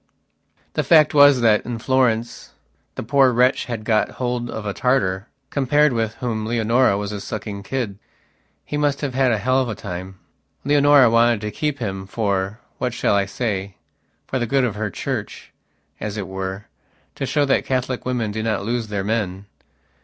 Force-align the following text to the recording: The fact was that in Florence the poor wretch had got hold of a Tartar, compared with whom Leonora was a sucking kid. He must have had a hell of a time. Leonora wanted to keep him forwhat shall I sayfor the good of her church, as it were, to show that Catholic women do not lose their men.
The 0.73 0.83
fact 0.83 1.13
was 1.13 1.41
that 1.41 1.63
in 1.63 1.77
Florence 1.77 2.53
the 2.95 3.03
poor 3.03 3.31
wretch 3.31 3.65
had 3.65 3.83
got 3.83 4.13
hold 4.17 4.49
of 4.49 4.65
a 4.65 4.73
Tartar, 4.73 5.27
compared 5.51 5.93
with 5.93 6.15
whom 6.15 6.43
Leonora 6.43 6.97
was 6.97 7.11
a 7.11 7.21
sucking 7.21 7.61
kid. 7.61 7.99
He 8.65 8.77
must 8.77 9.01
have 9.01 9.13
had 9.13 9.31
a 9.31 9.37
hell 9.37 9.61
of 9.61 9.69
a 9.69 9.75
time. 9.75 10.17
Leonora 10.65 11.07
wanted 11.11 11.39
to 11.41 11.51
keep 11.51 11.77
him 11.77 12.07
forwhat 12.07 12.93
shall 12.93 13.13
I 13.13 13.27
sayfor 13.27 14.39
the 14.39 14.47
good 14.47 14.63
of 14.63 14.73
her 14.73 14.89
church, 14.89 15.51
as 15.99 16.17
it 16.17 16.27
were, 16.27 16.65
to 17.13 17.27
show 17.27 17.45
that 17.45 17.63
Catholic 17.67 18.03
women 18.03 18.31
do 18.31 18.41
not 18.41 18.65
lose 18.65 18.87
their 18.87 19.03
men. 19.03 19.45